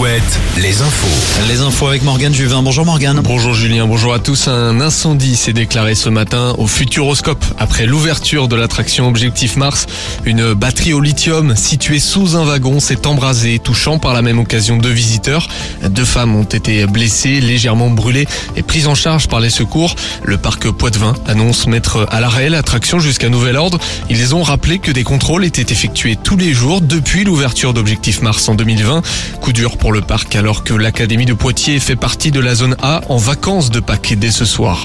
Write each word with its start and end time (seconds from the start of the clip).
Alouette, 0.00 0.40
les 0.56 0.80
infos. 0.80 1.46
Les 1.46 1.60
infos 1.60 1.86
avec 1.86 2.02
Morgane 2.02 2.32
Juvin. 2.32 2.62
Bonjour 2.62 2.86
Morgane. 2.86 3.20
Bonjour 3.22 3.52
Julien, 3.52 3.86
bonjour 3.86 4.14
à 4.14 4.18
tous. 4.18 4.48
Un 4.48 4.80
incendie 4.80 5.36
s'est 5.36 5.52
déclaré 5.52 5.94
ce 5.94 6.08
matin 6.08 6.54
au 6.56 6.66
Futuroscope 6.66 7.44
après 7.58 7.84
l'ouverture 7.84 8.48
de 8.48 8.56
l'attraction 8.56 9.08
Objectif 9.08 9.56
Mars. 9.56 9.86
Une 10.24 10.54
batterie 10.54 10.94
au 10.94 11.00
lithium 11.02 11.54
située 11.54 11.98
sous 11.98 12.34
un 12.34 12.44
wagon 12.44 12.80
s'est 12.80 13.06
embrasée, 13.06 13.58
touchant 13.58 13.98
par 13.98 14.14
la 14.14 14.22
même 14.22 14.38
occasion 14.38 14.78
deux 14.78 14.88
visiteurs. 14.88 15.48
Deux 15.86 16.06
femmes 16.06 16.34
ont 16.34 16.44
été 16.44 16.86
blessées, 16.86 17.40
légèrement 17.40 17.90
brûlées 17.90 18.26
et 18.56 18.62
prises 18.62 18.86
en 18.86 18.94
charge 18.94 19.28
par 19.28 19.40
les 19.40 19.50
secours. 19.50 19.96
Le 20.22 20.38
parc 20.38 20.70
Poitevin 20.70 21.12
annonce 21.26 21.66
mettre 21.66 22.06
à 22.10 22.20
l'arrêt 22.20 22.48
l'attraction 22.48 23.00
jusqu'à 23.00 23.28
nouvel 23.28 23.56
ordre. 23.56 23.78
Ils 24.08 24.34
ont 24.34 24.42
rappelé 24.42 24.78
que 24.78 24.92
des 24.92 25.04
contrôles 25.04 25.44
étaient 25.44 25.72
effectués 25.72 26.16
tous 26.16 26.38
les 26.38 26.54
jours 26.54 26.80
depuis 26.80 27.24
l'ouverture 27.24 27.74
d'Objectif 27.74 28.22
Mars 28.22 28.48
en 28.48 28.54
2020. 28.54 29.02
Coup 29.42 29.52
dur 29.52 29.76
pour 29.76 29.89
le 29.92 30.00
parc 30.00 30.36
alors 30.36 30.64
que 30.64 30.74
l'Académie 30.74 31.24
de 31.24 31.32
Poitiers 31.32 31.80
fait 31.80 31.96
partie 31.96 32.30
de 32.30 32.40
la 32.40 32.54
zone 32.54 32.76
A 32.82 33.00
en 33.08 33.16
vacances 33.16 33.70
de 33.70 33.80
Pâques 33.80 34.14
dès 34.18 34.30
ce 34.30 34.44
soir. 34.44 34.84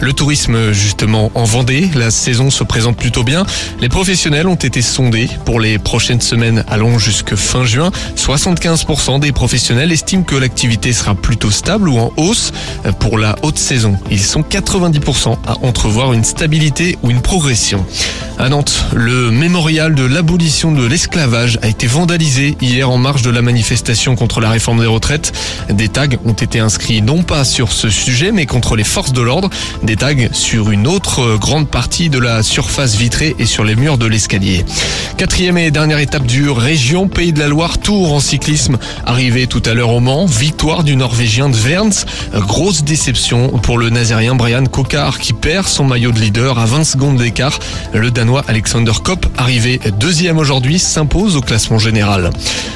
Le 0.00 0.12
tourisme 0.12 0.72
justement 0.72 1.30
en 1.34 1.44
Vendée, 1.44 1.90
la 1.94 2.10
saison 2.10 2.50
se 2.50 2.64
présente 2.64 2.96
plutôt 2.96 3.24
bien. 3.24 3.44
Les 3.80 3.88
professionnels 3.88 4.46
ont 4.46 4.54
été 4.54 4.82
sondés 4.82 5.28
pour 5.44 5.60
les 5.60 5.78
prochaines 5.78 6.20
semaines 6.20 6.64
allant 6.68 6.98
jusque 6.98 7.34
fin 7.34 7.64
juin. 7.64 7.90
75% 8.16 9.20
des 9.20 9.32
professionnels 9.32 9.92
estiment 9.92 10.22
que 10.22 10.36
l'activité 10.36 10.92
sera 10.92 11.14
plutôt 11.14 11.50
stable 11.50 11.88
ou 11.88 11.98
en 11.98 12.12
hausse 12.16 12.52
pour 12.98 13.18
la 13.18 13.36
haute 13.42 13.58
saison. 13.58 13.98
Ils 14.10 14.22
sont 14.22 14.42
90% 14.42 15.36
à 15.46 15.58
entrevoir 15.64 16.12
une 16.12 16.24
stabilité 16.24 16.98
ou 17.02 17.10
une 17.10 17.20
progression. 17.20 17.84
À 18.38 18.50
Nantes, 18.50 18.84
le 18.94 19.30
mémorial 19.30 19.94
de 19.94 20.04
l'abolition 20.04 20.70
de 20.70 20.84
l'esclavage 20.84 21.58
a 21.62 21.68
été 21.68 21.86
vandalisé 21.86 22.54
hier 22.60 22.90
en 22.90 22.98
marge 22.98 23.22
de 23.22 23.30
la 23.30 23.40
manifestation 23.40 24.14
contre 24.14 24.42
la 24.42 24.50
réforme 24.50 24.80
des 24.80 24.86
retraites. 24.86 25.32
Des 25.70 25.88
tags 25.88 26.06
ont 26.26 26.34
été 26.34 26.58
inscrits 26.58 27.00
non 27.00 27.22
pas 27.22 27.44
sur 27.44 27.72
ce 27.72 27.88
sujet 27.88 28.32
mais 28.32 28.44
contre 28.44 28.76
les 28.76 28.84
forces 28.84 29.14
de 29.14 29.22
l'ordre. 29.22 29.48
Des 29.82 29.96
tags 29.96 30.32
sur 30.32 30.70
une 30.70 30.86
autre 30.86 31.38
grande 31.38 31.68
partie 31.68 32.10
de 32.10 32.18
la 32.18 32.42
surface 32.42 32.96
vitrée 32.96 33.34
et 33.38 33.46
sur 33.46 33.64
les 33.64 33.74
murs 33.74 33.96
de 33.96 34.06
l'escalier. 34.06 34.66
Quatrième 35.16 35.56
et 35.56 35.70
dernière 35.70 35.98
étape 35.98 36.26
du 36.26 36.50
Région 36.50 37.08
Pays 37.08 37.32
de 37.32 37.38
la 37.38 37.48
Loire 37.48 37.78
Tour 37.78 38.12
en 38.12 38.20
cyclisme. 38.20 38.76
Arrivé 39.06 39.46
tout 39.46 39.62
à 39.64 39.72
l'heure 39.72 39.92
au 39.92 40.00
Mans, 40.00 40.26
victoire 40.26 40.84
du 40.84 40.94
Norvégien 40.94 41.48
de 41.48 41.56
Verns. 41.56 42.04
Grosse 42.34 42.84
déception 42.84 43.48
pour 43.48 43.78
le 43.78 43.88
Nazérien 43.88 44.34
Brian 44.34 44.66
Kokar 44.66 45.18
qui 45.18 45.32
perd 45.32 45.68
son 45.68 45.84
maillot 45.84 46.12
de 46.12 46.20
leader 46.20 46.58
à 46.58 46.66
20 46.66 46.84
secondes 46.84 47.16
d'écart. 47.16 47.58
Le 47.94 48.10
Danois 48.10 48.44
Alexander 48.46 48.92
Kopp, 49.02 49.24
arrivé 49.38 49.80
deuxième 49.98 50.36
aujourd'hui, 50.36 50.78
s'impose 50.78 51.36
au 51.36 51.40
classement 51.40 51.78
général. 51.78 52.28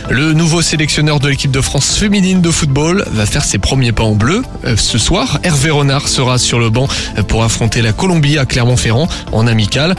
Le 0.08 0.32
nouveau 0.32 0.62
sélectionneur 0.62 1.20
de 1.20 1.28
l'équipe 1.28 1.50
de 1.50 1.60
France 1.60 1.94
féminine 1.94 2.40
de 2.40 2.50
football 2.50 3.04
va 3.12 3.26
faire 3.26 3.44
ses 3.44 3.58
premiers 3.58 3.92
pas 3.92 4.04
en 4.04 4.14
bleu. 4.14 4.42
Ce 4.76 4.96
soir, 4.96 5.38
Hervé 5.42 5.70
Renard 5.70 6.08
sera 6.08 6.38
sur 6.38 6.58
le 6.58 6.70
banc 6.70 6.88
pour 7.28 7.44
affronter 7.44 7.82
la 7.82 7.92
Colombie 7.92 8.38
à 8.38 8.46
Clermont-Ferrand 8.46 9.08
en 9.32 9.46
amical. 9.46 9.94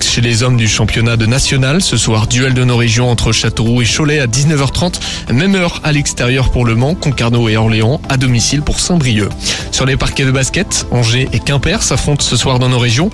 Chez 0.00 0.20
les 0.20 0.42
hommes 0.42 0.56
du 0.56 0.66
championnat 0.66 1.16
de 1.16 1.26
national, 1.26 1.80
ce 1.84 1.98
soir, 1.98 2.26
duel 2.26 2.54
de 2.54 2.64
nos 2.64 2.76
régions 2.76 3.10
entre 3.10 3.30
Châteauroux 3.30 3.82
et 3.82 3.84
Cholet 3.86 4.18
à 4.18 4.26
19h30. 4.26 4.94
Même 5.32 5.54
heure 5.54 5.80
à 5.84 5.92
l'extérieur 5.92 6.50
pour 6.50 6.64
Le 6.64 6.74
Mans, 6.74 6.94
Concarneau 6.94 7.48
et 7.48 7.56
Orléans, 7.56 8.00
à 8.08 8.16
domicile 8.16 8.62
pour 8.62 8.80
Saint-Brieuc. 8.80 9.28
Sur 9.70 9.84
les 9.84 9.96
parquets 9.96 10.24
de 10.24 10.30
basket, 10.30 10.86
Angers 10.90 11.28
et 11.32 11.40
Quimper 11.40 11.82
s'affrontent 11.82 12.24
ce 12.24 12.36
soir 12.36 12.58
dans 12.58 12.70
nos 12.70 12.78
régions. 12.78 13.10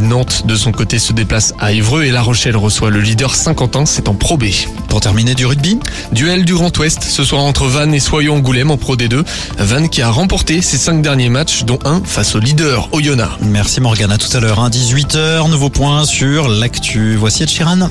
Nantes, 0.00 0.46
de 0.46 0.56
son 0.56 0.72
côté, 0.72 0.98
se 0.98 1.12
déplace 1.12 1.52
à 1.60 1.72
Évreux 1.72 2.04
et 2.04 2.10
La 2.10 2.22
Rochelle 2.22 2.56
reçoit 2.56 2.90
le 2.90 3.00
leader 3.00 3.34
Saint-Quentin, 3.34 3.84
c'est 3.84 4.08
en 4.08 4.14
Pro 4.14 4.38
B. 4.38 4.46
Pour 4.88 5.00
terminer 5.00 5.34
du 5.34 5.44
rugby, 5.44 5.78
duel 6.12 6.46
du 6.46 6.54
Grand 6.54 6.76
Ouest 6.78 7.02
ce 7.02 7.24
soir 7.24 7.42
entre 7.42 7.66
Vannes 7.66 7.92
et 7.92 8.00
Soyons 8.00 8.36
Angoulême 8.36 8.70
en 8.70 8.78
Pro 8.78 8.96
D2. 8.96 9.22
Vannes 9.58 9.90
qui 9.90 10.00
a 10.00 10.10
remporté 10.10 10.62
ses 10.62 10.78
cinq 10.78 11.02
derniers 11.02 11.28
matchs, 11.28 11.64
dont 11.64 11.78
un 11.84 12.00
face 12.02 12.34
au 12.34 12.38
leader 12.38 12.88
Oyonnax. 12.92 13.32
Merci 13.42 13.82
Morgane, 13.82 14.12
à 14.12 14.18
tout 14.18 14.34
à 14.34 14.40
l'heure, 14.40 14.70
18h, 14.70 15.50
nouveau 15.50 15.68
point 15.68 16.06
sur 16.06 16.48
l'actu. 16.48 17.16
Voici 17.16 17.42
Ed 17.42 17.50
Sheeran. 17.50 17.90